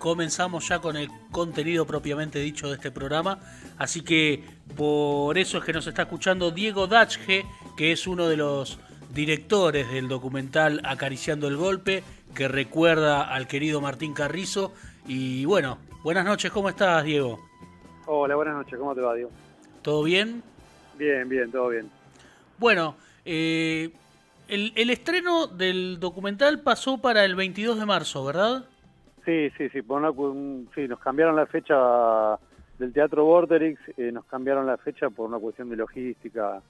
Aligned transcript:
comenzamos 0.00 0.66
ya 0.66 0.80
con 0.80 0.96
el 0.96 1.10
contenido 1.30 1.86
propiamente 1.86 2.40
dicho 2.40 2.68
de 2.68 2.74
este 2.74 2.90
programa. 2.90 3.38
Así 3.78 4.00
que 4.00 4.42
por 4.76 5.38
eso 5.38 5.58
es 5.58 5.64
que 5.64 5.74
nos 5.74 5.86
está 5.86 6.02
escuchando 6.02 6.50
Diego 6.50 6.88
Dachge, 6.88 7.44
que 7.76 7.92
es 7.92 8.06
uno 8.08 8.26
de 8.26 8.38
los 8.38 8.80
directores 9.12 9.92
del 9.92 10.08
documental 10.08 10.80
Acariciando 10.84 11.46
el 11.46 11.56
Golpe, 11.56 12.02
que 12.34 12.48
recuerda 12.48 13.22
al 13.22 13.46
querido 13.46 13.80
Martín 13.80 14.14
Carrizo. 14.14 14.72
Y 15.06 15.44
bueno, 15.44 15.78
buenas 16.02 16.24
noches, 16.24 16.50
¿cómo 16.50 16.70
estás, 16.70 17.04
Diego? 17.04 17.38
Hola, 18.06 18.34
buenas 18.36 18.54
noches, 18.54 18.78
¿cómo 18.78 18.94
te 18.94 19.02
va, 19.02 19.14
Diego? 19.14 19.30
¿Todo 19.82 20.02
bien? 20.02 20.42
Bien, 20.98 21.28
bien, 21.28 21.52
todo 21.52 21.68
bien. 21.68 21.90
Bueno, 22.56 22.96
eh, 23.26 23.90
el, 24.48 24.72
el, 24.76 24.88
estreno 24.88 25.46
del 25.46 26.00
documental 26.00 26.60
pasó 26.60 26.98
para 26.98 27.24
el 27.26 27.34
22 27.34 27.78
de 27.78 27.86
marzo, 27.86 28.24
¿verdad? 28.24 28.64
Sí, 29.24 29.50
sí, 29.56 29.68
sí, 29.68 29.82
por 29.82 30.00
sí 30.74 30.88
nos 30.88 30.98
cambiaron 31.00 31.36
la 31.36 31.46
fecha 31.46 32.38
del 32.78 32.92
Teatro 32.92 33.24
Vorterix, 33.24 33.78
eh, 33.96 34.10
nos 34.10 34.24
cambiaron 34.24 34.66
la 34.66 34.78
fecha 34.78 35.10
por 35.10 35.28
una 35.28 35.38
cuestión 35.38 35.68
de 35.68 35.76
logística, 35.76 36.62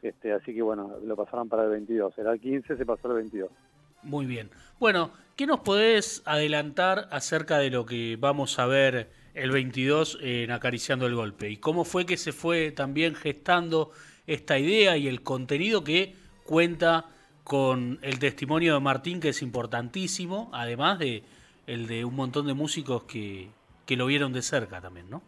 este, 0.00 0.32
así 0.32 0.54
que 0.54 0.62
bueno, 0.62 0.92
lo 1.04 1.16
pasaron 1.16 1.48
para 1.48 1.64
el 1.64 1.70
22, 1.70 2.16
era 2.18 2.32
el 2.32 2.40
15, 2.40 2.76
se 2.76 2.86
pasó 2.86 3.08
al 3.08 3.14
22. 3.14 3.50
Muy 4.04 4.26
bien. 4.26 4.50
Bueno, 4.78 5.10
¿qué 5.34 5.46
nos 5.46 5.60
podés 5.60 6.22
adelantar 6.26 7.08
acerca 7.10 7.58
de 7.58 7.70
lo 7.70 7.84
que 7.86 8.16
vamos 8.20 8.58
a 8.60 8.66
ver 8.66 9.10
el 9.34 9.50
22 9.50 10.18
en 10.22 10.52
Acariciando 10.52 11.06
el 11.06 11.16
Golpe? 11.16 11.50
¿Y 11.50 11.56
cómo 11.56 11.84
fue 11.84 12.06
que 12.06 12.16
se 12.16 12.30
fue 12.30 12.70
también 12.70 13.16
gestando 13.16 13.90
esta 14.28 14.58
idea 14.58 14.96
y 14.96 15.08
el 15.08 15.22
contenido 15.22 15.82
que 15.82 16.14
cuenta 16.44 17.06
con 17.42 17.98
el 18.02 18.18
testimonio 18.18 18.74
de 18.74 18.80
Martín, 18.80 19.20
que 19.20 19.30
es 19.30 19.42
importantísimo, 19.42 20.50
además 20.52 20.98
de 20.98 21.24
el 21.66 21.86
de 21.86 22.04
un 22.04 22.14
montón 22.14 22.46
de 22.46 22.54
músicos 22.54 23.04
que, 23.04 23.48
que 23.84 23.96
lo 23.96 24.06
vieron 24.06 24.32
de 24.32 24.42
cerca 24.42 24.80
también, 24.80 25.10
¿no? 25.10 25.22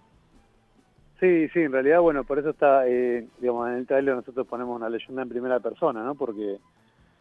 Sí, 1.20 1.48
sí, 1.48 1.60
en 1.60 1.72
realidad, 1.72 2.00
bueno, 2.00 2.22
por 2.22 2.38
eso 2.38 2.50
está, 2.50 2.86
eh, 2.86 3.26
digamos, 3.40 3.68
en 3.68 3.74
el 3.74 3.86
trailer 3.86 4.14
nosotros 4.14 4.46
ponemos 4.46 4.76
una 4.76 4.88
leyenda 4.88 5.22
en 5.22 5.28
primera 5.28 5.58
persona, 5.58 6.04
¿no? 6.04 6.14
Porque, 6.14 6.58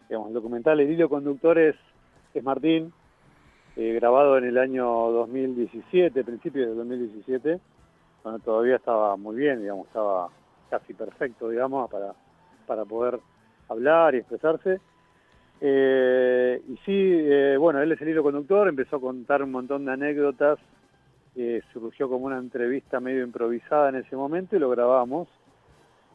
digamos, 0.07 0.27
el 0.27 0.35
documental 0.35 0.79
El 0.79 0.91
hilo 0.91 1.09
conductor 1.09 1.57
es, 1.57 1.75
es 2.33 2.43
Martín, 2.43 2.93
eh, 3.75 3.93
grabado 3.93 4.37
en 4.37 4.43
el 4.43 4.57
año 4.59 4.85
2017, 4.85 6.23
principios 6.23 6.67
del 6.67 6.77
2017, 6.77 7.59
cuando 8.21 8.39
todavía 8.39 8.75
estaba 8.75 9.17
muy 9.17 9.35
bien, 9.35 9.61
digamos, 9.61 9.87
estaba 9.87 10.29
casi 10.69 10.93
perfecto, 10.93 11.49
digamos, 11.49 11.89
para, 11.89 12.13
para 12.67 12.85
poder 12.85 13.19
hablar 13.67 14.13
y 14.13 14.19
expresarse. 14.19 14.79
Eh, 15.59 16.61
y 16.67 16.75
sí, 16.85 16.91
eh, 16.91 17.57
bueno, 17.57 17.81
él 17.81 17.91
es 17.91 18.01
el 18.01 18.09
hilo 18.09 18.23
conductor, 18.23 18.67
empezó 18.67 18.97
a 18.97 19.01
contar 19.01 19.41
un 19.41 19.51
montón 19.51 19.85
de 19.85 19.93
anécdotas, 19.93 20.59
eh, 21.35 21.61
surgió 21.73 22.07
como 22.09 22.25
una 22.25 22.37
entrevista 22.37 22.99
medio 22.99 23.23
improvisada 23.23 23.89
en 23.89 23.95
ese 23.95 24.15
momento 24.15 24.55
y 24.55 24.59
lo 24.59 24.69
grabamos. 24.69 25.27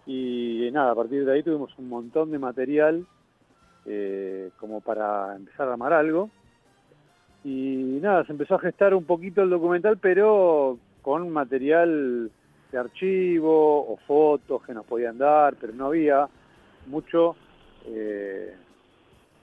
Y 0.07 0.69
nada, 0.73 0.93
a 0.93 0.95
partir 0.95 1.25
de 1.25 1.33
ahí 1.33 1.43
tuvimos 1.43 1.77
un 1.79 1.89
montón 1.89 2.31
de 2.31 2.39
material 2.39 3.07
como 4.59 4.81
para 4.81 5.35
empezar 5.35 5.69
a 5.69 5.73
armar 5.73 5.93
algo. 5.93 6.31
Y 7.45 7.99
nada, 8.01 8.25
se 8.25 8.33
empezó 8.33 8.55
a 8.55 8.61
gestar 8.61 8.95
un 8.95 9.05
poquito 9.05 9.43
el 9.43 9.51
documental, 9.51 9.99
pero 9.99 10.79
con 11.03 11.29
material 11.31 12.31
de 12.71 12.79
archivo 12.79 13.93
o 13.93 13.97
fotos 14.07 14.63
que 14.65 14.75
nos 14.75 14.87
podían 14.87 15.19
dar, 15.19 15.57
pero 15.61 15.73
no 15.73 15.87
había 15.87 16.29
mucho 16.87 17.37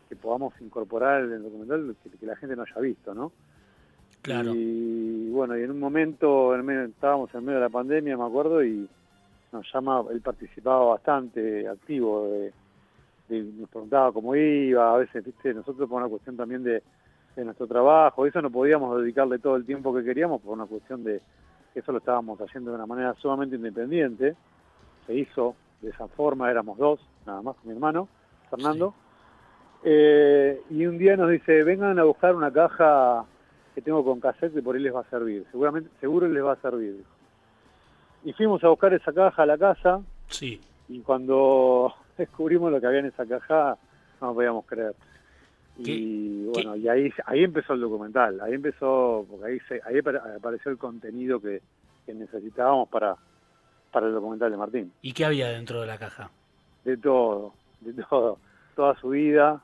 que 0.10 0.16
podamos 0.16 0.54
incorporar 0.60 1.24
en 1.24 1.34
el 1.34 1.44
documental 1.44 1.96
que, 2.20 2.26
la 2.26 2.36
gente 2.36 2.56
no 2.56 2.64
haya 2.64 2.82
visto, 2.82 3.14
¿no? 3.14 3.32
Claro. 4.24 4.54
Y 4.54 5.30
bueno, 5.30 5.58
y 5.58 5.64
en 5.64 5.72
un 5.72 5.80
momento 5.80 6.56
estábamos 6.56 7.34
en 7.34 7.46
medio 7.46 7.60
de 7.60 7.66
la 7.66 7.70
pandemia, 7.70 8.18
me 8.18 8.26
acuerdo, 8.26 8.64
y 8.64 8.90
nos 9.52 9.72
llama, 9.72 10.04
él 10.12 10.20
participaba 10.22 10.86
bastante 10.86 11.68
activo, 11.68 12.28
nos 13.30 13.70
preguntaba 13.70 14.12
cómo 14.12 14.36
iba, 14.36 14.96
a 14.96 14.98
veces, 14.98 15.24
viste, 15.24 15.54
nosotros 15.54 15.88
por 15.88 16.02
una 16.02 16.10
cuestión 16.10 16.36
también 16.36 16.64
de, 16.64 16.84
nuestro 17.38 17.68
trabajo, 17.68 18.26
eso 18.26 18.42
no 18.42 18.52
podíamos 18.52 19.00
dedicarle 19.00 19.40
todo 19.40 19.56
el 19.56 19.66
tiempo 19.66 19.96
que 19.96 20.04
queríamos 20.04 20.42
por 20.42 20.52
una 20.52 20.66
cuestión 20.66 21.06
de 21.06 21.22
que 21.74 21.80
eso 21.80 21.94
lo 21.94 22.00
estábamos 22.00 22.38
haciendo 22.42 22.72
de 22.72 22.76
una 22.76 22.86
manera 22.86 23.16
sumamente 23.22 23.56
independiente, 23.56 24.36
se 25.08 25.16
hizo 25.16 25.56
de 25.82 25.92
esa 25.92 26.10
forma, 26.10 26.52
éramos 26.52 26.78
dos, 26.78 27.00
nada 27.26 27.42
más, 27.42 27.56
mi 27.64 27.72
hermano, 27.72 28.10
Fernando. 28.50 28.94
Eh, 29.84 30.62
y 30.70 30.86
un 30.86 30.98
día 30.98 31.16
nos 31.16 31.30
dice, 31.30 31.64
vengan 31.64 32.00
a 32.00 32.04
buscar 32.04 32.36
una 32.36 32.52
caja 32.52 33.26
que 33.74 33.82
tengo 33.82 34.04
con 34.04 34.20
cassette 34.20 34.58
y 34.58 34.62
por 34.62 34.76
ahí 34.76 34.82
les 34.82 34.94
va 34.94 35.02
a 35.02 35.10
servir. 35.10 35.46
Seguramente, 35.52 35.90
seguro 36.00 36.28
les 36.28 36.44
va 36.44 36.54
a 36.54 36.62
servir. 36.62 37.04
Y 38.24 38.34
fuimos 38.34 38.64
a 38.64 38.70
buscar 38.70 38.94
esa 38.94 39.14
caja 39.14 39.44
a 39.44 39.46
la 39.46 39.58
casa. 39.58 40.02
Sí. 40.28 40.60
Y 40.90 41.00
cuando 41.00 41.94
descubrimos 42.18 42.72
lo 42.72 42.82
que 42.82 42.88
había 42.88 43.00
en 43.00 43.06
esa 43.08 43.26
caja, 43.26 43.78
no 44.22 44.34
podíamos 44.34 44.66
creer. 44.66 44.96
Y 45.78 46.44
bueno, 46.48 46.76
y 46.76 46.90
ahí 46.90 47.10
ahí 47.26 47.42
empezó 47.42 47.72
el 47.72 47.80
documental, 47.80 48.42
ahí 48.42 48.54
empezó, 48.54 49.26
porque 49.30 49.46
ahí, 49.46 49.60
se, 49.62 49.82
ahí 49.86 49.98
apareció 50.00 50.72
el 50.72 50.78
contenido 50.78 51.40
que, 51.40 51.62
que 52.06 52.14
necesitábamos 52.14 52.90
para, 52.90 53.16
para 53.90 54.08
el 54.08 54.14
documental 54.14 54.52
de 54.52 54.58
Martín. 54.58 54.92
¿Y 55.02 55.14
qué 55.14 55.24
había 55.24 55.48
dentro 55.48 55.80
de 55.80 55.88
la 55.88 55.98
caja? 55.98 56.30
De 56.84 56.98
todo, 56.98 57.54
de 57.80 57.94
todo. 57.94 58.40
Toda 58.76 59.00
su 59.00 59.10
vida, 59.10 59.62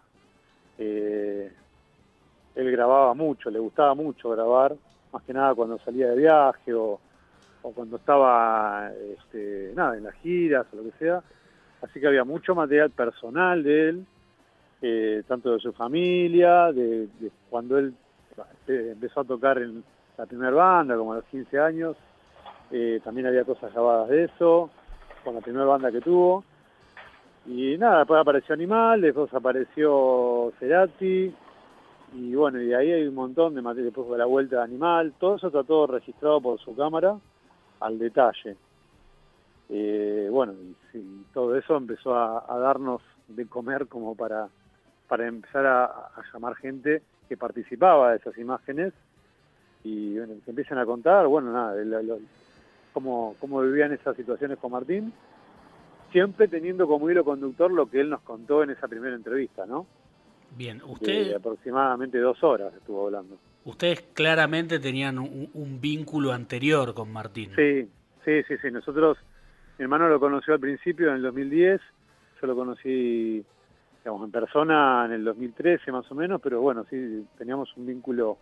eh, 0.77 1.51
él 2.55 2.71
grababa 2.71 3.13
mucho, 3.13 3.49
le 3.49 3.59
gustaba 3.59 3.95
mucho 3.95 4.29
grabar, 4.29 4.75
más 5.11 5.23
que 5.23 5.33
nada 5.33 5.55
cuando 5.55 5.77
salía 5.79 6.09
de 6.09 6.15
viaje 6.15 6.73
o, 6.73 6.99
cuando 7.73 7.97
estaba 7.97 8.91
este, 9.17 9.71
nada, 9.75 9.97
en 9.97 10.03
las 10.03 10.13
giras 10.15 10.67
o 10.71 10.75
lo 10.77 10.83
que 10.83 10.97
sea. 10.99 11.23
Así 11.81 11.99
que 11.99 12.07
había 12.07 12.23
mucho 12.23 12.53
material 12.53 12.91
personal 12.91 13.63
de 13.63 13.89
él, 13.89 14.05
eh, 14.81 15.23
tanto 15.27 15.53
de 15.53 15.59
su 15.59 15.73
familia, 15.73 16.71
de, 16.71 17.07
cuando 17.49 17.79
él 17.79 17.93
eh, 18.67 18.89
empezó 18.91 19.21
a 19.21 19.23
tocar 19.23 19.57
en 19.57 19.83
la 20.15 20.25
primera 20.27 20.51
banda, 20.51 20.95
como 20.95 21.13
a 21.13 21.17
los 21.17 21.25
15 21.25 21.59
años. 21.59 21.97
también 23.03 23.27
había 23.27 23.43
cosas 23.43 23.73
grabadas 23.73 24.09
de 24.09 24.25
eso, 24.25 24.69
con 25.23 25.33
la 25.33 25.41
primera 25.41 25.65
banda 25.65 25.91
que 25.91 26.01
tuvo. 26.01 26.43
Y 27.47 27.77
nada, 27.77 27.99
después 27.99 28.19
apareció 28.19 28.53
Animal, 28.55 29.01
después 29.01 29.33
apareció 29.33 30.51
Cerati, 30.59 31.33
y 32.13 32.35
bueno, 32.35 32.61
y 32.61 32.73
ahí 32.73 32.91
hay 32.91 33.07
un 33.07 33.13
montón 33.13 33.53
de 33.53 33.61
material, 33.61 33.87
después 33.87 34.09
de 34.09 34.17
la 34.17 34.25
vuelta 34.25 34.57
de 34.57 34.63
Animal, 34.63 35.13
todo 35.19 35.35
eso 35.35 35.47
está 35.47 35.63
todo 35.63 35.85
registrado 35.87 36.41
por 36.41 36.59
su 36.59 36.75
cámara 36.75 37.17
al 37.81 37.99
detalle. 37.99 38.55
Eh, 39.69 40.27
bueno, 40.31 40.53
y, 40.93 41.23
todo 41.33 41.55
eso 41.57 41.75
empezó 41.75 42.15
a, 42.15 42.57
darnos 42.59 43.01
de 43.27 43.45
comer 43.47 43.87
como 43.87 44.15
para, 44.15 44.47
para 45.07 45.27
empezar 45.27 45.65
a, 45.65 46.11
llamar 46.33 46.55
gente 46.55 47.01
que 47.27 47.35
participaba 47.35 48.11
de 48.11 48.17
esas 48.17 48.37
imágenes 48.37 48.93
y 49.83 50.17
bueno, 50.17 50.35
que 50.43 50.51
empiezan 50.51 50.77
a 50.77 50.85
contar, 50.85 51.27
bueno, 51.27 51.51
nada, 51.51 51.75
cómo, 52.93 53.35
cómo 53.39 53.61
vivían 53.61 53.91
esas 53.91 54.15
situaciones 54.15 54.57
con 54.57 54.71
Martín 54.71 55.13
siempre 56.15 56.47
teniendo 56.47 56.87
como 56.87 57.11
hilo 57.11 57.25
conductor 57.25 57.69
lo 57.69 57.89
que 57.89 57.99
él 57.99 58.09
nos 58.09 58.21
contó 58.21 58.63
en 58.63 58.69
esa 58.69 58.87
primera 58.87 59.13
entrevista, 59.13 59.65
¿no? 59.65 59.85
Bien, 60.55 60.81
usted... 60.85 61.27
De 61.27 61.35
aproximadamente 61.35 62.17
dos 62.19 62.41
horas 62.41 62.73
estuvo 62.73 63.07
hablando. 63.07 63.37
Ustedes 63.65 64.01
claramente 64.13 64.79
tenían 64.79 65.19
un, 65.19 65.81
vínculo 65.81 66.31
anterior 66.31 66.93
con 66.93 67.11
Martín. 67.11 67.51
Sí, 67.57 67.89
sí, 68.23 68.43
sí, 68.47 68.55
sí. 68.61 68.71
Nosotros, 68.71 69.17
mi 69.77 69.83
hermano 69.83 70.07
lo 70.07 70.17
conoció 70.17 70.53
al 70.53 70.61
principio, 70.61 71.09
en 71.09 71.15
el 71.15 71.21
2010. 71.23 71.81
Yo 72.39 72.47
lo 72.47 72.55
conocí, 72.55 73.43
digamos, 74.01 74.23
en 74.23 74.31
persona 74.31 75.03
en 75.07 75.11
el 75.11 75.25
2013 75.25 75.91
más 75.91 76.09
o 76.09 76.15
menos, 76.15 76.39
pero 76.41 76.61
bueno, 76.61 76.85
sí, 76.89 77.25
teníamos 77.37 77.75
un 77.75 77.87
vínculo, 77.87 78.37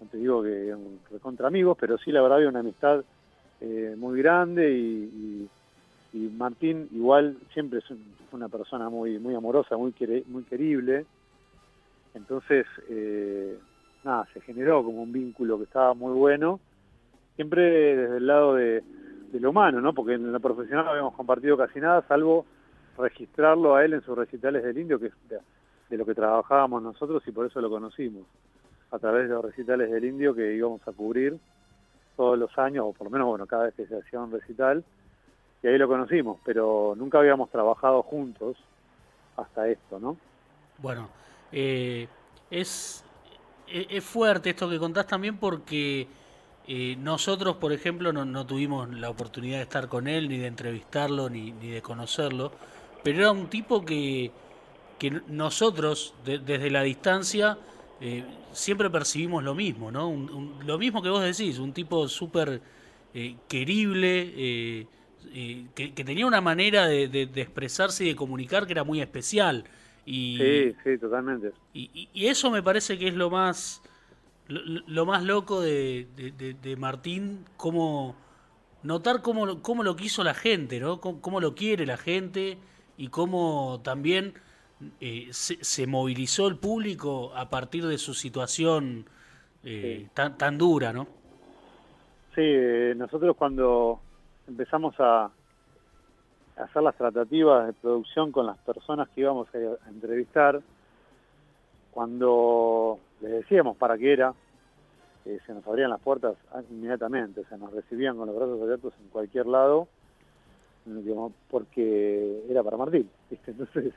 no 0.00 0.08
te 0.08 0.16
digo 0.16 0.42
que 0.42 0.74
contra 1.20 1.46
amigos, 1.46 1.78
pero 1.80 1.98
sí, 1.98 2.10
la 2.10 2.20
verdad, 2.20 2.38
había 2.38 2.48
una 2.48 2.60
amistad 2.60 3.04
eh, 3.60 3.94
muy 3.96 4.20
grande 4.20 4.72
y 4.72 5.40
y 5.40 5.48
Martín 6.18 6.88
igual 6.92 7.36
siempre 7.52 7.78
es 7.78 7.84
una 8.32 8.48
persona 8.48 8.88
muy 8.88 9.18
muy 9.18 9.34
amorosa, 9.34 9.76
muy 9.76 9.94
muy 10.26 10.42
querible. 10.44 11.06
Entonces, 12.14 12.66
eh, 12.88 13.56
nada, 14.04 14.26
se 14.32 14.40
generó 14.40 14.82
como 14.84 15.02
un 15.02 15.12
vínculo 15.12 15.58
que 15.58 15.64
estaba 15.64 15.94
muy 15.94 16.12
bueno, 16.12 16.60
siempre 17.36 17.96
desde 17.96 18.16
el 18.16 18.26
lado 18.26 18.54
de, 18.54 18.82
lo 19.32 19.50
humano, 19.50 19.80
¿no? 19.80 19.94
Porque 19.94 20.14
en 20.14 20.32
la 20.32 20.40
profesional 20.40 20.84
no 20.84 20.90
habíamos 20.90 21.14
compartido 21.14 21.56
casi 21.56 21.80
nada, 21.80 22.04
salvo 22.08 22.44
registrarlo 22.98 23.76
a 23.76 23.84
él 23.84 23.94
en 23.94 24.02
sus 24.02 24.16
recitales 24.18 24.62
del 24.64 24.78
indio, 24.78 24.98
que 24.98 25.06
es 25.06 25.14
de, 25.88 25.96
lo 25.96 26.04
que 26.04 26.14
trabajábamos 26.14 26.82
nosotros 26.82 27.22
y 27.26 27.32
por 27.32 27.46
eso 27.46 27.60
lo 27.60 27.70
conocimos, 27.70 28.26
a 28.90 28.98
través 28.98 29.28
de 29.28 29.34
los 29.34 29.44
recitales 29.44 29.90
del 29.90 30.04
indio 30.04 30.34
que 30.34 30.54
íbamos 30.54 30.86
a 30.86 30.92
cubrir 30.92 31.38
todos 32.16 32.38
los 32.38 32.56
años, 32.58 32.84
o 32.86 32.92
por 32.92 33.06
lo 33.06 33.10
menos, 33.10 33.28
bueno, 33.28 33.46
cada 33.46 33.64
vez 33.64 33.74
que 33.74 33.86
se 33.86 33.96
hacía 33.96 34.20
un 34.20 34.32
recital, 34.32 34.84
y 35.62 35.66
ahí 35.66 35.78
lo 35.78 35.88
conocimos, 35.88 36.38
pero 36.44 36.94
nunca 36.96 37.18
habíamos 37.18 37.50
trabajado 37.50 38.02
juntos 38.02 38.56
hasta 39.36 39.68
esto, 39.68 39.98
¿no? 39.98 40.16
Bueno, 40.78 41.08
eh, 41.52 42.08
es, 42.50 43.04
es 43.66 44.04
fuerte 44.04 44.50
esto 44.50 44.68
que 44.68 44.78
contás 44.78 45.06
también 45.06 45.36
porque 45.36 46.06
eh, 46.66 46.96
nosotros, 46.98 47.56
por 47.56 47.72
ejemplo, 47.72 48.12
no, 48.12 48.46
tuvimos 48.46 48.88
la 48.94 49.10
oportunidad 49.10 49.58
de 49.58 49.64
estar 49.64 49.88
con 49.88 50.06
él, 50.06 50.28
ni 50.28 50.38
de 50.38 50.46
entrevistarlo, 50.46 51.28
ni, 51.28 51.52
ni 51.52 51.68
de 51.70 51.82
conocerlo, 51.82 52.52
pero 53.02 53.18
era 53.18 53.32
un 53.32 53.48
tipo 53.48 53.84
que, 53.84 54.30
que 54.98 55.20
nosotros, 55.28 56.14
desde 56.24 56.70
la 56.70 56.82
distancia, 56.82 57.58
eh, 58.00 58.24
siempre 58.52 58.88
percibimos 58.88 59.42
lo 59.44 59.54
mismo, 59.54 59.90
¿no? 59.90 60.10
lo 60.64 60.78
mismo 60.78 61.02
que 61.02 61.10
vos 61.10 61.22
decís, 61.22 61.58
un 61.58 61.72
tipo 61.72 62.08
súper 62.08 62.62
eh, 65.32 65.66
que, 65.74 65.90
tenía 66.04 66.26
una 66.26 66.40
manera 66.40 66.86
de, 66.86 67.08
de, 67.08 67.40
expresarse 67.40 68.04
y 68.04 68.08
de 68.08 68.16
comunicar 68.16 68.66
que 68.66 68.72
era 68.72 68.84
muy 68.84 69.00
especial. 69.00 69.64
Y, 70.06 70.38
sí, 70.38 70.76
sí, 70.82 70.98
totalmente. 70.98 71.52
Y, 71.72 72.08
y, 72.12 72.26
eso 72.26 72.50
me 72.50 72.62
parece 72.62 72.98
que 72.98 73.08
es 73.08 73.14
lo 73.14 73.30
más 73.30 73.82
lo, 74.50 75.06
más 75.06 75.22
loco 75.22 75.60
de, 75.60 76.06
de, 76.62 76.76
Martín, 76.76 77.44
cómo 77.56 78.16
notar 78.82 79.22
cómo, 79.22 79.62
cómo, 79.62 79.82
lo 79.82 79.96
quiso 79.96 80.24
la 80.24 80.34
gente, 80.34 80.80
¿no? 80.80 81.00
Cómo, 81.00 81.40
lo 81.40 81.54
quiere 81.54 81.86
la 81.86 81.96
gente 81.96 82.58
y 82.96 83.08
cómo 83.08 83.80
también 83.84 84.34
eh, 85.00 85.28
se, 85.30 85.86
movilizó 85.86 86.48
el 86.48 86.56
público 86.56 87.32
a 87.36 87.48
partir 87.48 87.86
de 87.86 87.98
su 87.98 88.14
situación 88.14 89.06
eh, 89.64 90.08
tan, 90.14 90.36
tan 90.36 90.58
dura, 90.58 90.92
¿no? 90.92 91.04
Sí, 92.34 92.42
eh, 92.42 92.94
nosotros 92.96 93.36
cuando 93.36 94.00
empezamos 94.50 94.94
a, 94.98 95.30
hacer 96.56 96.82
las 96.82 96.96
tratativas 96.96 97.68
de 97.68 97.72
producción 97.72 98.32
con 98.32 98.44
las 98.44 98.58
personas 98.58 99.08
que 99.10 99.22
íbamos 99.22 99.48
a 99.54 99.88
entrevistar, 99.88 100.60
cuando 101.90 102.98
les 103.22 103.30
decíamos 103.32 103.78
para 103.78 103.96
qué 103.96 104.12
era, 104.12 104.34
eh, 105.24 105.38
se 105.46 105.54
nos 105.54 105.66
abrían 105.66 105.88
las 105.88 106.00
puertas 106.00 106.36
inmediatamente, 106.70 107.44
se 107.48 107.56
nos 107.56 107.72
recibían 107.72 108.16
con 108.16 108.26
los 108.26 108.36
brazos 108.36 108.60
abiertos 108.60 108.92
en 109.00 109.08
cualquier 109.08 109.46
lado, 109.46 109.88
porque 111.48 112.42
era 112.50 112.62
para 112.62 112.76
Martín. 112.76 113.08
Entonces, 113.46 113.94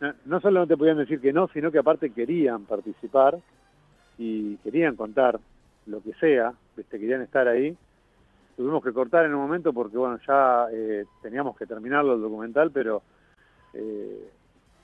no, 0.00 0.14
no 0.24 0.40
solo 0.40 0.60
no 0.60 0.66
te 0.66 0.76
podían 0.76 0.96
decir 0.96 1.20
que 1.20 1.34
no, 1.34 1.48
sino 1.48 1.70
que 1.70 1.78
aparte 1.78 2.10
querían 2.10 2.64
participar 2.64 3.38
y 4.16 4.56
querían 4.58 4.96
contar 4.96 5.38
lo 5.86 6.00
que 6.02 6.14
sea, 6.14 6.54
querían 6.90 7.20
estar 7.20 7.46
ahí. 7.46 7.76
Tuvimos 8.60 8.84
que 8.84 8.92
cortar 8.92 9.24
en 9.24 9.32
un 9.32 9.40
momento 9.40 9.72
porque 9.72 9.96
bueno 9.96 10.18
ya 10.28 10.66
eh, 10.70 11.06
teníamos 11.22 11.56
que 11.56 11.64
terminarlo 11.64 12.12
el 12.12 12.20
documental, 12.20 12.70
pero 12.70 13.00
eh, 13.72 14.30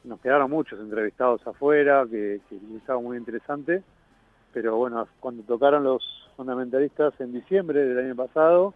nos 0.05 0.19
quedaron 0.19 0.51
muchos 0.51 0.81
entrevistados 0.81 1.47
afuera, 1.47 2.07
que, 2.11 2.41
que 2.49 2.59
estaba 2.75 2.99
muy 3.03 3.19
interesante, 3.19 3.83
pero 4.55 4.77
bueno, 4.77 5.07
cuando 5.21 5.43
tocaron 5.43 5.85
los 5.85 6.03
fundamentalistas 6.39 7.21
en 7.21 7.35
diciembre 7.35 7.85
del 7.85 8.07
año 8.07 8.17
pasado, 8.17 8.73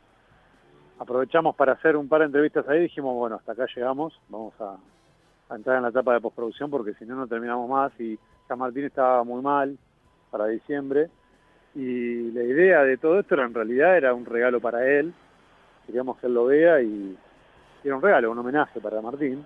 aprovechamos 0.99 1.57
para 1.57 1.73
hacer 1.73 1.97
un 1.97 2.07
par 2.07 2.21
de 2.21 2.27
entrevistas 2.27 2.69
ahí 2.69 2.81
dijimos, 2.81 3.15
bueno, 3.15 3.37
hasta 3.37 3.53
acá 3.53 3.65
llegamos, 3.75 4.21
vamos 4.29 4.53
a, 4.61 4.77
entrar 5.55 5.79
en 5.79 5.85
la 5.85 5.89
etapa 5.89 6.13
de 6.13 6.21
postproducción 6.21 6.69
porque 6.71 6.93
si 6.93 7.07
no, 7.07 7.17
no 7.17 7.27
terminamos 7.27 7.71
más 7.71 7.99
y 7.99 8.19
San 8.47 8.59
Martín 8.59 8.85
estaba 8.85 9.25
muy 9.25 9.41
mal 9.41 9.79
para 10.31 10.45
diciembre 10.45 11.09
y 11.75 12.31
la 12.33 12.43
idea 12.43 12.83
de 12.83 12.97
todo 12.97 13.21
esto 13.21 13.35
era 13.35 13.45
en 13.45 13.55
realidad 13.55 13.97
era 13.97 14.15
un 14.15 14.27
regalo 14.27 14.61
para 14.61 14.87
él, 14.87 15.13
queríamos 15.87 16.19
que 16.19 16.27
él 16.27 16.35
lo 16.35 16.47
vea 16.47 16.81
y 16.83 17.17
era 17.85 17.97
un 17.97 18.03
regalo, 18.03 18.31
un 18.31 18.39
homenaje 18.39 18.81
para 18.81 19.01
Martín 19.01 19.45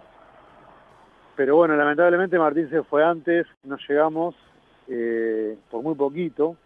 pero 1.37 1.57
bueno, 1.57 1.77
lamentablemente 1.77 2.39
Martín 2.39 2.71
se 2.71 2.83
fue 2.85 3.05
antes, 3.05 3.47
no 3.65 3.77
llegamos 3.89 4.37
eh, 4.89 5.57
por 5.71 5.83
muy 5.83 5.95
poquito, 5.95 6.57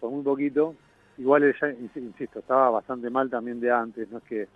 por 0.00 0.10
muy 0.10 0.22
poquito. 0.22 0.74
Igual 1.16 1.44
ella, 1.44 1.70
insisto, 1.70 2.40
estaba 2.40 2.68
bastante 2.70 3.08
mal 3.08 3.30
también 3.30 3.58
de 3.58 3.70
antes, 3.70 4.10
no 4.10 4.18
es 4.18 4.24
que 4.24 4.48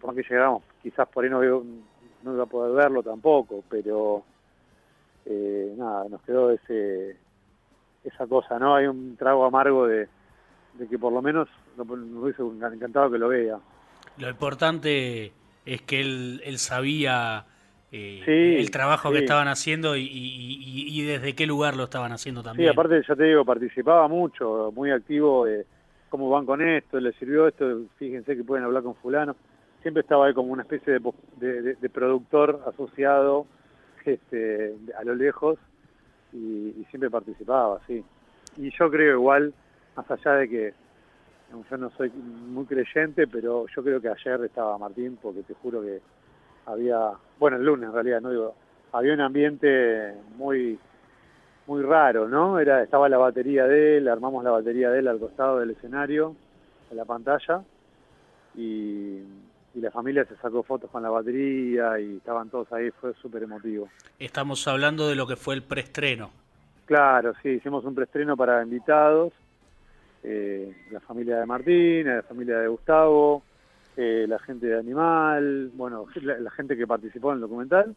por 0.00 0.14
que 0.14 0.22
llegamos, 0.22 0.62
quizás 0.82 1.08
por 1.08 1.24
ahí 1.24 1.30
no, 1.30 1.40
no 2.22 2.34
iba 2.34 2.44
a 2.44 2.46
poder 2.46 2.74
verlo 2.74 3.02
tampoco, 3.02 3.64
pero 3.68 4.22
eh, 5.26 5.74
nada, 5.76 6.08
nos 6.08 6.22
quedó 6.22 6.50
ese 6.52 7.16
esa 8.12 8.26
cosa, 8.26 8.58
¿no? 8.58 8.74
Hay 8.74 8.86
un 8.86 9.16
trago 9.16 9.44
amargo 9.44 9.86
de, 9.86 10.08
que 10.88 10.98
por 10.98 11.12
lo 11.12 11.22
menos 11.22 11.48
nos 11.76 11.88
hubiese 11.88 12.42
encantado 12.42 13.10
que 13.10 13.18
lo 13.18 13.28
vea. 13.28 13.58
Lo 14.18 14.28
importante 14.28 15.32
es 15.64 15.82
que 15.82 16.00
él, 16.00 16.42
él 16.44 16.58
sabía 16.58 17.44
eh, 17.92 18.56
el 18.60 18.70
trabajo 18.70 19.10
que 19.10 19.18
estaban 19.18 19.48
haciendo 19.48 19.96
y, 19.96 21.02
desde 21.04 21.34
qué 21.34 21.46
lugar 21.46 21.76
lo 21.76 21.84
estaban 21.84 22.12
haciendo 22.12 22.42
también. 22.42 22.68
Sí, 22.68 22.72
aparte 22.72 23.02
ya 23.06 23.16
te 23.16 23.24
digo, 23.24 23.44
participaba 23.44 24.06
mucho, 24.06 24.70
muy 24.74 24.92
activo, 24.92 25.44
de 25.44 25.66
cómo 26.08 26.30
van 26.30 26.46
con 26.46 26.62
esto, 26.62 27.00
les 27.00 27.16
sirvió 27.16 27.48
esto, 27.48 27.82
fíjense 27.98 28.36
que 28.36 28.44
pueden 28.44 28.64
hablar 28.64 28.84
con 28.84 28.94
fulano. 28.94 29.34
Siempre 29.82 30.02
estaba 30.02 30.26
ahí 30.26 30.34
como 30.34 30.52
una 30.52 30.62
especie 30.62 31.00
de, 31.38 31.88
productor 31.88 32.62
asociado 32.68 33.46
este, 34.04 34.74
a 34.98 35.04
lo 35.04 35.14
lejos 35.14 35.58
y, 36.32 36.84
siempre 36.90 37.10
participaba, 37.10 37.80
sí. 37.86 38.04
Y 38.56 38.70
yo 38.76 38.90
creo 38.90 39.14
igual, 39.14 39.52
más 39.96 40.10
allá 40.10 40.32
de 40.32 40.48
que 40.48 40.74
yo 41.70 41.76
no 41.76 41.90
soy 41.90 42.10
muy 42.10 42.64
creyente, 42.64 43.26
pero 43.26 43.66
yo 43.74 43.82
creo 43.82 44.00
que 44.00 44.08
ayer 44.08 44.44
estaba 44.44 44.78
Martín, 44.78 45.18
porque 45.20 45.42
te 45.42 45.54
juro 45.54 45.82
que 45.82 46.00
había, 46.66 47.12
bueno, 47.38 47.56
el 47.56 47.64
lunes 47.64 47.88
en 47.88 47.94
realidad, 47.94 48.20
no 48.20 48.30
digo, 48.30 48.54
había 48.92 49.14
un 49.14 49.20
ambiente 49.20 50.14
muy 50.36 50.78
muy 51.66 51.82
raro, 51.82 52.28
¿no? 52.28 52.58
Era 52.58 52.82
estaba 52.82 53.08
la 53.08 53.18
batería 53.18 53.64
de 53.64 53.98
él, 53.98 54.08
armamos 54.08 54.42
la 54.42 54.50
batería 54.50 54.90
de 54.90 54.98
él 54.98 55.06
al 55.06 55.20
costado 55.20 55.60
del 55.60 55.70
escenario, 55.70 56.34
en 56.90 56.96
la 56.96 57.04
pantalla 57.04 57.62
y, 58.56 59.20
la 59.74 59.90
familia 59.90 60.24
se 60.24 60.36
sacó 60.36 60.62
fotos 60.62 60.90
con 60.90 61.02
la 61.02 61.10
batería 61.10 61.98
y 62.00 62.16
estaban 62.16 62.50
todos 62.50 62.72
ahí, 62.72 62.90
fue 62.90 63.14
súper 63.14 63.44
emotivo. 63.44 63.88
Estamos 64.18 64.66
hablando 64.66 65.08
de 65.08 65.14
lo 65.14 65.26
que 65.26 65.36
fue 65.36 65.54
el 65.54 65.62
preestreno. 65.62 66.30
Claro, 66.86 67.32
sí, 67.42 67.50
hicimos 67.50 67.84
un 67.84 67.94
preestreno 67.94 68.36
para 68.36 68.62
invitados, 68.62 69.32
eh, 70.24 70.74
la 70.90 71.00
familia 71.00 71.36
de 71.36 71.46
Martín, 71.46 72.08
la 72.08 72.22
familia 72.22 72.58
de 72.58 72.68
Gustavo, 72.68 73.42
eh, 73.96 74.26
la 74.28 74.38
gente 74.40 74.66
de 74.66 74.78
Animal, 74.78 75.70
bueno, 75.74 76.06
la, 76.22 76.50
gente 76.50 76.76
que 76.76 76.86
participó 76.86 77.30
en 77.30 77.36
el 77.36 77.42
documental 77.42 77.94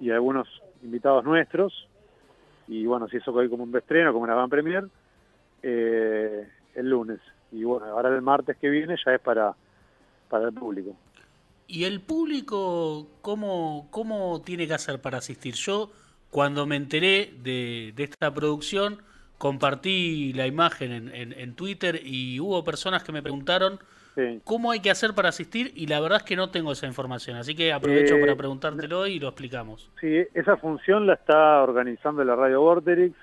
y 0.00 0.10
algunos 0.10 0.48
invitados 0.82 1.24
nuestros. 1.24 1.88
Y 2.68 2.84
bueno, 2.84 3.08
si 3.08 3.16
eso 3.16 3.32
hoy 3.32 3.48
como 3.48 3.64
un 3.64 3.74
estreno, 3.76 4.12
como 4.12 4.24
una 4.24 4.34
van 4.34 4.50
premier, 4.50 4.84
eh, 5.62 6.46
el 6.74 6.90
lunes. 6.90 7.20
Y 7.52 7.64
bueno, 7.64 7.86
ahora 7.86 8.10
el 8.10 8.22
martes 8.22 8.56
que 8.58 8.68
viene 8.68 8.96
ya 9.04 9.14
es 9.14 9.20
para, 9.20 9.54
para 10.28 10.48
el 10.48 10.52
público. 10.52 10.94
¿Y 11.68 11.84
el 11.84 12.00
público 12.00 13.08
cómo, 13.22 13.88
cómo 13.90 14.42
tiene 14.42 14.66
que 14.66 14.74
hacer 14.74 15.00
para 15.00 15.18
asistir? 15.18 15.54
Yo, 15.54 15.90
cuando 16.30 16.66
me 16.66 16.76
enteré 16.76 17.32
de, 17.42 17.92
de 17.94 18.04
esta 18.04 18.32
producción, 18.32 19.02
compartí 19.38 20.32
la 20.32 20.46
imagen 20.46 20.92
en, 20.92 21.14
en, 21.14 21.32
en 21.32 21.54
Twitter 21.54 22.00
y 22.04 22.40
hubo 22.40 22.62
personas 22.64 23.02
que 23.02 23.12
me 23.12 23.22
preguntaron 23.22 23.78
¿Cómo 24.44 24.70
hay 24.70 24.80
que 24.80 24.90
hacer 24.90 25.14
para 25.14 25.28
asistir? 25.28 25.72
Y 25.74 25.86
la 25.86 26.00
verdad 26.00 26.18
es 26.18 26.24
que 26.24 26.36
no 26.36 26.50
tengo 26.50 26.72
esa 26.72 26.86
información, 26.86 27.36
así 27.36 27.54
que 27.54 27.72
aprovecho 27.72 28.18
para 28.18 28.32
eh, 28.32 28.36
preguntártelo 28.36 29.06
y 29.06 29.18
lo 29.18 29.28
explicamos. 29.28 29.90
Sí, 30.00 30.24
esa 30.32 30.56
función 30.56 31.06
la 31.06 31.14
está 31.14 31.62
organizando 31.62 32.24
la 32.24 32.34
Radio 32.34 32.62
Vorterix, 32.62 33.14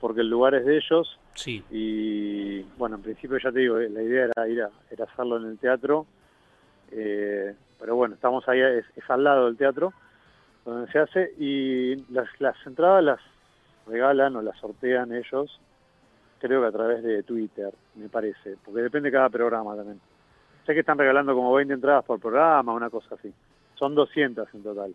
porque 0.00 0.20
el 0.20 0.30
lugar 0.30 0.54
es 0.54 0.64
de 0.64 0.76
ellos. 0.76 1.18
Sí. 1.34 1.64
Y 1.70 2.60
bueno, 2.78 2.96
en 2.96 3.02
principio 3.02 3.38
ya 3.42 3.50
te 3.50 3.58
digo, 3.58 3.78
la 3.78 4.02
idea 4.02 4.26
era 4.26 4.48
ir 4.48 4.62
a, 4.62 4.70
era 4.90 5.04
hacerlo 5.04 5.38
en 5.38 5.46
el 5.46 5.58
teatro, 5.58 6.06
eh, 6.92 7.54
pero 7.78 7.96
bueno, 7.96 8.14
estamos 8.14 8.48
ahí, 8.48 8.60
es, 8.60 8.84
al 9.08 9.24
lado 9.24 9.46
del 9.46 9.56
teatro, 9.56 9.92
donde 10.64 10.90
se 10.90 10.98
hace, 10.98 11.32
y 11.38 11.96
las, 12.12 12.28
las 12.40 12.56
entradas 12.66 13.04
las 13.04 13.20
regalan 13.86 14.36
o 14.36 14.42
las 14.42 14.58
sortean 14.58 15.14
ellos 15.14 15.60
creo 16.38 16.62
que 16.62 16.68
a 16.68 16.72
través 16.72 17.02
de 17.02 17.22
Twitter, 17.22 17.72
me 17.96 18.08
parece, 18.08 18.56
porque 18.64 18.82
depende 18.82 19.08
de 19.08 19.12
cada 19.16 19.28
programa 19.28 19.76
también. 19.76 20.00
Sé 20.66 20.74
que 20.74 20.80
están 20.80 20.98
regalando 20.98 21.34
como 21.34 21.52
20 21.54 21.74
entradas 21.74 22.04
por 22.04 22.20
programa, 22.20 22.72
una 22.72 22.90
cosa 22.90 23.14
así. 23.14 23.32
Son 23.74 23.94
200 23.94 24.48
en 24.54 24.62
total. 24.62 24.94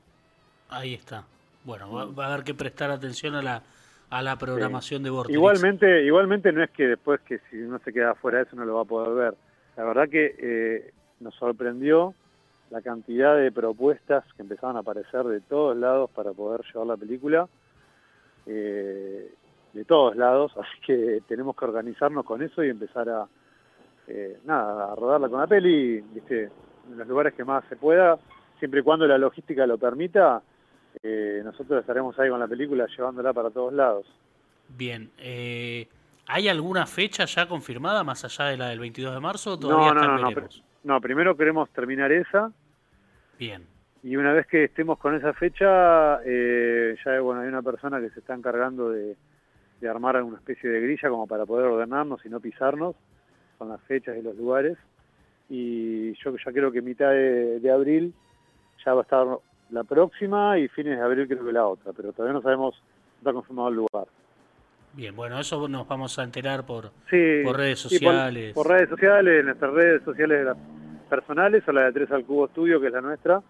Ahí 0.70 0.94
está. 0.94 1.24
Bueno, 1.64 2.14
va, 2.16 2.26
a 2.26 2.34
haber 2.34 2.44
que 2.44 2.54
prestar 2.54 2.92
atención 2.92 3.36
a 3.36 3.42
la, 3.42 3.64
a 4.10 4.22
la 4.22 4.38
programación 4.38 5.04
de 5.04 5.10
Vortex. 5.10 5.34
Igualmente, 5.34 6.04
igualmente 6.04 6.52
no 6.52 6.64
es 6.64 6.70
que 6.72 6.88
después 6.88 7.22
que 7.22 7.40
si 7.50 7.58
uno 7.58 7.80
se 7.80 7.94
queda 7.94 8.16
fuera 8.16 8.40
de 8.40 8.44
eso 8.46 8.56
no 8.56 8.66
lo 8.66 8.76
va 8.76 8.82
a 8.82 8.86
poder 8.86 9.14
ver. 9.16 9.36
La 9.78 9.84
verdad 9.86 10.10
que 10.10 10.36
eh, 10.38 10.94
nos 11.24 11.36
sorprendió 11.36 12.14
la 12.70 12.82
cantidad 12.82 13.36
de 13.38 13.52
propuestas 13.52 14.24
que 14.36 14.42
empezaban 14.42 14.78
a 14.78 14.80
aparecer 14.80 15.24
de 15.24 15.42
todos 15.42 15.76
lados 15.78 16.10
para 16.12 16.32
poder 16.32 16.62
llevar 16.72 16.88
la 16.88 16.98
película. 16.98 17.48
Eh, 18.46 19.32
de 19.74 19.86
todos 19.86 20.16
lados, 20.16 20.52
así 20.58 20.82
que 20.86 21.22
tenemos 21.28 21.56
que 21.56 21.66
organizarnos 21.66 22.26
con 22.26 22.42
eso 22.42 22.64
y 22.64 22.70
empezar 22.70 23.10
a, 23.10 23.28
eh, 24.08 24.40
nada, 24.46 24.92
a 24.92 24.96
rodarla 24.96 25.30
con 25.30 25.40
la 25.40 25.48
peli, 25.48 26.02
¿viste? 26.02 26.50
en 26.90 26.98
los 26.98 27.08
lugares 27.08 27.34
que 27.34 27.44
más 27.44 27.64
se 27.70 27.76
pueda, 27.76 28.18
siempre 28.60 28.82
y 28.82 28.84
cuando 28.84 29.08
la 29.08 29.18
logística 29.18 29.66
lo 29.66 29.78
permita, 29.78 30.42
eh, 31.02 31.42
nosotros 31.44 31.82
estaremos 31.82 32.18
ahí 32.20 32.30
con 32.30 32.40
la 32.40 32.48
película 32.48 32.86
llevándola 32.96 33.34
para 33.34 33.50
todos 33.50 33.74
lados. 33.74 34.06
Bien. 34.70 35.12
Eh, 35.18 35.88
¿Hay 36.28 36.48
alguna 36.48 36.86
fecha 36.86 37.26
ya 37.26 37.48
confirmada 37.48 38.04
más 38.04 38.24
allá 38.24 38.46
de 38.46 38.58
la 38.58 38.70
del 38.70 38.80
22 38.80 39.14
de 39.14 39.20
marzo? 39.20 39.60
todavía 39.60 39.94
no, 39.94 40.02
no, 40.02 40.18
no, 40.18 40.32
no, 40.32 40.50
primero 41.02 41.36
queremos 41.36 41.70
terminar 41.70 42.12
esa. 42.12 42.52
Bien. 43.40 43.66
Y 44.04 44.18
una 44.18 44.34
vez 44.34 44.46
que 44.48 44.66
estemos 44.66 45.00
con 45.00 45.16
esa 45.16 45.34
fecha, 45.34 46.20
eh, 46.26 46.96
ya 47.04 47.22
bueno, 47.22 47.42
hay 47.42 47.48
una 47.48 47.62
persona 47.62 48.02
que 48.02 48.10
se 48.10 48.20
está 48.20 48.34
encargando 48.34 48.90
de, 48.90 49.16
armar 49.90 50.22
una 50.24 50.38
especie 50.38 50.70
de 50.70 50.80
grilla 50.80 51.10
como 51.10 51.28
para 51.28 51.46
poder 51.46 51.66
ordenarnos 51.66 52.26
y 52.26 52.30
no 52.30 52.40
pisarnos 52.40 52.96
con 53.58 53.68
las 53.68 53.82
fechas 53.82 54.18
y 54.18 54.22
los 54.22 54.36
lugares. 54.38 54.78
Y 55.50 56.14
yo 56.14 56.36
ya 56.38 56.52
creo 56.54 56.72
que 56.72 56.82
mitad 56.82 57.12
de, 57.12 57.72
abril 57.72 58.14
ya 58.86 58.94
va 58.94 59.02
a 59.02 59.04
estar 59.04 59.28
la 59.72 59.84
próxima 59.84 60.58
y 60.58 60.70
fines 60.70 60.98
de 60.98 61.04
abril 61.04 61.28
creo 61.28 61.46
que 61.46 61.52
la 61.52 61.68
otra, 61.68 61.92
pero 61.92 62.14
todavía 62.14 62.34
no 62.34 62.42
sabemos, 62.42 62.76
no 62.76 63.18
está 63.18 63.34
confirmado 63.34 63.70
el 63.70 63.76
lugar. 63.76 64.08
Bien, 64.94 65.16
bueno, 65.16 65.40
eso 65.40 65.68
nos 65.68 65.88
vamos 65.88 66.20
a 66.20 66.24
enterar 66.24 66.66
por, 66.66 66.92
por 66.92 67.58
redes 67.58 67.80
sociales. 67.80 68.54
por, 68.54 68.68
redes 68.68 68.90
sociales, 68.90 69.40
en 69.40 69.46
nuestras 69.48 69.74
redes 69.74 70.04
sociales 70.04 70.56
personales 71.10 71.64
o 71.68 71.72
la 71.72 71.86
de 71.86 71.94
Tres 71.94 72.12
al 72.12 72.26
Cubo 72.26 72.46
Estudio, 72.46 72.80
que 72.80 72.88
es 72.88 72.94
la 72.94 73.02
nuestra. 73.02 73.42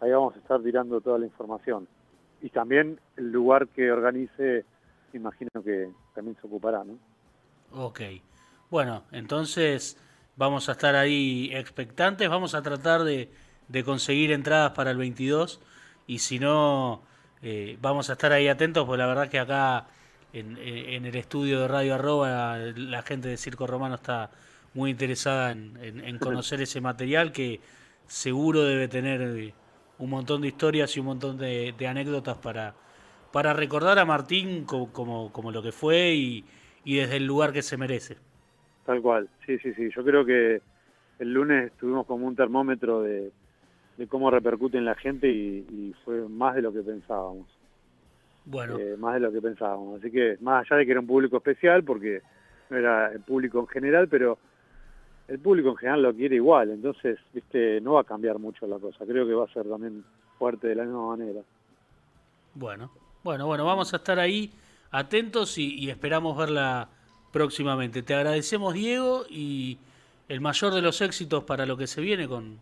Ahí 0.00 0.10
vamos 0.12 0.36
a 0.36 0.38
estar 0.38 0.62
tirando 0.62 1.00
toda 1.00 1.18
la 1.18 1.26
información. 1.26 1.88
Y 2.42 2.50
también 2.50 3.00
el 3.16 3.32
lugar 3.32 3.66
que 3.68 3.90
organice, 3.90 4.64
imagino 5.12 5.50
que 5.64 5.88
también 6.14 6.36
se 6.40 6.46
ocupará, 6.46 6.84
¿no? 6.84 6.98
Ok. 7.72 8.00
Bueno, 8.70 9.02
entonces 9.10 9.98
vamos 10.36 10.68
a 10.68 10.72
estar 10.72 10.94
ahí 10.94 11.50
expectantes. 11.52 12.28
Vamos 12.28 12.54
a 12.54 12.62
tratar 12.62 13.02
de, 13.02 13.30
de 13.66 13.84
conseguir 13.84 14.30
entradas 14.30 14.72
para 14.72 14.92
el 14.92 14.98
22. 14.98 15.60
Y 16.06 16.18
si 16.18 16.38
no, 16.38 17.02
eh, 17.42 17.78
vamos 17.80 18.10
a 18.10 18.12
estar 18.12 18.30
ahí 18.30 18.46
atentos, 18.46 18.84
porque 18.84 18.98
la 18.98 19.06
verdad 19.06 19.28
que 19.28 19.40
acá 19.40 19.86
en, 20.34 21.04
el 21.06 21.14
estudio 21.14 21.60
de 21.60 21.68
Radio 21.68 21.94
Arroba 21.94 22.56
la 22.58 23.02
gente 23.02 23.28
de 23.28 23.36
Circo 23.36 23.66
Romano 23.66 23.94
está 23.94 24.30
muy 24.74 24.90
interesada 24.90 25.52
en, 25.52 26.18
conocer 26.18 26.60
ese 26.60 26.80
material 26.80 27.30
que 27.30 27.60
seguro 28.06 28.64
debe 28.64 28.88
tener 28.88 29.22
eh, 29.22 29.54
un 29.98 30.10
montón 30.10 30.42
de 30.42 30.48
historias 30.48 30.96
y 30.96 31.00
un 31.00 31.06
montón 31.06 31.38
de, 31.38 31.74
anécdotas 31.88 32.36
para, 32.38 32.74
para 33.32 33.52
recordar 33.52 33.98
a 34.00 34.04
Martín 34.04 34.64
como, 34.64 34.92
como, 35.32 35.52
lo 35.52 35.62
que 35.62 35.70
fue 35.70 36.12
y, 36.14 36.44
desde 36.84 37.16
el 37.16 37.26
lugar 37.26 37.52
que 37.52 37.62
se 37.62 37.76
merece. 37.76 38.16
Tal 38.84 39.00
cual, 39.00 39.28
sí, 39.46 39.56
sí, 39.58 39.72
sí. 39.74 39.88
Yo 39.94 40.04
creo 40.04 40.24
que 40.26 40.60
el 41.20 41.32
lunes 41.32 41.72
tuvimos 41.78 42.06
como 42.06 42.26
un 42.26 42.34
termómetro 42.34 43.02
de, 43.02 43.30
cómo 44.08 44.30
repercute 44.30 44.78
en 44.78 44.84
la 44.84 44.96
gente 44.96 45.28
y 45.30 45.94
fue 46.04 46.28
más 46.28 46.56
de 46.56 46.62
lo 46.62 46.72
que 46.72 46.82
pensábamos. 46.82 47.53
Bueno. 48.44 48.78
Eh, 48.78 48.96
más 48.98 49.14
de 49.14 49.20
lo 49.20 49.32
que 49.32 49.40
pensábamos. 49.40 50.00
Así 50.00 50.10
que, 50.10 50.36
más 50.40 50.64
allá 50.64 50.78
de 50.78 50.84
que 50.84 50.90
era 50.92 51.00
un 51.00 51.06
público 51.06 51.38
especial, 51.38 51.82
porque 51.82 52.22
no 52.70 52.76
era 52.76 53.12
el 53.12 53.20
público 53.20 53.60
en 53.60 53.66
general, 53.68 54.08
pero 54.08 54.38
el 55.28 55.38
público 55.38 55.70
en 55.70 55.76
general 55.76 56.02
lo 56.02 56.14
quiere 56.14 56.36
igual, 56.36 56.70
entonces, 56.70 57.18
viste, 57.32 57.80
no 57.80 57.94
va 57.94 58.02
a 58.02 58.04
cambiar 58.04 58.38
mucho 58.38 58.66
la 58.66 58.78
cosa. 58.78 59.06
Creo 59.06 59.26
que 59.26 59.32
va 59.32 59.44
a 59.44 59.52
ser 59.52 59.66
también 59.68 60.04
fuerte 60.38 60.68
de 60.68 60.74
la 60.74 60.84
misma 60.84 61.16
manera. 61.16 61.40
Bueno, 62.54 62.90
bueno, 63.22 63.46
bueno, 63.46 63.64
vamos 63.64 63.92
a 63.94 63.96
estar 63.96 64.18
ahí 64.18 64.52
atentos 64.90 65.56
y, 65.58 65.88
esperamos 65.88 66.36
verla 66.36 66.88
próximamente. 67.32 68.02
Te 68.02 68.14
agradecemos, 68.14 68.74
Diego, 68.74 69.24
y 69.28 69.78
el 70.28 70.40
mayor 70.40 70.74
de 70.74 70.82
los 70.82 71.00
éxitos 71.00 71.44
para 71.44 71.66
lo 71.66 71.76
que 71.76 71.86
se 71.86 72.00
viene 72.00 72.28
con, 72.28 72.60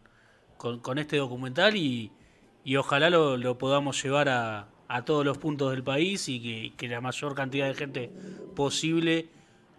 con, 0.56 0.98
este 0.98 1.16
documental 1.16 1.76
y, 1.76 2.10
y 2.64 2.76
ojalá 2.76 3.10
lo, 3.10 3.36
lo 3.36 3.58
podamos 3.58 4.02
llevar 4.02 4.28
a, 4.28 4.66
a 4.92 5.06
todos 5.06 5.24
los 5.24 5.38
puntos 5.38 5.70
del 5.70 5.82
país 5.82 6.28
y 6.28 6.70
que, 6.76 6.88
la 6.88 7.00
mayor 7.00 7.34
cantidad 7.34 7.66
de 7.66 7.74
gente 7.74 8.10
posible 8.54 9.26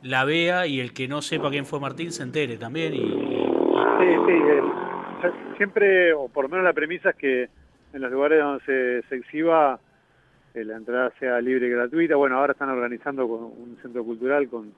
la 0.01 0.25
vea 0.25 0.65
y 0.65 0.79
el 0.79 0.91
que 0.91 1.08
no 1.08 1.22
sepa 1.22 1.51
quién 1.51 1.65
fue 1.65 1.79
Martín 1.79 2.12
se 2.12 2.24
entere 2.24 2.58
también. 2.58 2.96
Y, 2.96 3.00
Sí, 3.00 4.10
sí, 4.25 4.34
eh, 4.34 4.62
siempre, 5.55 6.13
o 6.13 6.27
por 6.27 6.46
lo 6.46 6.50
menos 6.50 6.65
la 6.65 6.74
premisa 6.74 7.12
es 7.12 7.15
que 7.15 7.50
en 7.93 8.01
los 8.01 8.12
lugares 8.12 8.39
donde 8.39 9.03
se, 9.08 9.15
exhiba 9.15 9.79
eh, 10.55 10.65
la 10.65 10.77
entrada 10.77 11.13
sea 11.20 11.39
libre 11.39 11.67
y 11.67 11.70
gratuita. 11.70 12.15
Bueno, 12.15 12.39
ahora 12.39 12.53
están 12.53 12.70
organizando 12.70 13.27
con 13.27 13.43
un 13.43 13.77
centro 13.82 14.03
cultural 14.03 14.50
con 14.50 14.74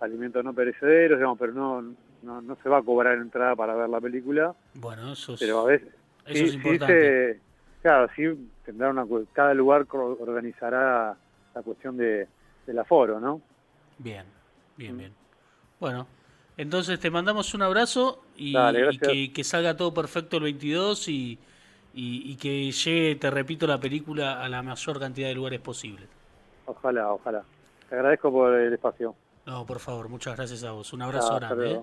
alimentos 0.00 0.42
no 0.42 0.54
perecederos, 0.54 1.18
digamos, 1.18 1.38
pero 1.38 1.52
no, 1.52 1.82
no, 2.22 2.56
se 2.62 2.68
va 2.68 2.78
a 2.78 2.82
cobrar 2.82 3.18
entrada 3.18 3.54
para 3.54 3.74
ver 3.74 3.90
la 3.90 4.00
película. 4.00 4.54
Bueno, 4.74 5.12
eso 5.12 5.34
es, 5.34 5.40
pero 5.40 5.60
a 5.60 5.64
veces, 5.66 5.88
eso 6.26 6.44
es 6.44 6.54
importante. 6.54 7.40
Claro, 7.86 8.08
sí, 8.16 8.24
tendrá 8.64 8.90
una, 8.90 9.06
cada 9.32 9.54
lugar 9.54 9.86
organizará 9.92 11.16
la 11.54 11.62
cuestión 11.62 11.96
de, 11.96 12.26
del 12.66 12.78
aforo, 12.80 13.20
¿no? 13.20 13.40
Bien, 13.98 14.26
bien, 14.76 14.98
bien. 14.98 15.14
Bueno, 15.78 16.08
entonces 16.56 16.98
te 16.98 17.12
mandamos 17.12 17.54
un 17.54 17.62
abrazo 17.62 18.24
y, 18.34 18.52
que, 19.32 19.44
salga 19.44 19.76
todo 19.76 19.94
perfecto 19.94 20.38
el 20.38 20.42
22 20.42 21.06
y, 21.10 21.38
y, 21.94 22.34
que 22.34 22.72
llegue, 22.72 23.14
te 23.14 23.30
repito, 23.30 23.68
la 23.68 23.78
película 23.78 24.42
a 24.42 24.48
la 24.48 24.64
mayor 24.64 24.98
cantidad 24.98 25.28
de 25.28 25.36
lugares 25.36 25.60
posible. 25.60 26.08
Ojalá, 26.66 27.12
ojalá. 27.12 27.44
Te 27.88 27.94
agradezco 27.94 28.32
por 28.32 28.52
el 28.52 28.72
espacio. 28.72 29.14
No, 29.46 29.64
por 29.64 29.78
favor, 29.78 30.08
muchas 30.08 30.34
gracias 30.34 30.64
a 30.64 30.72
vos. 30.72 30.92
Un 30.92 31.02
abrazo 31.02 31.36
grande. 31.36 31.74
¿eh? 31.74 31.82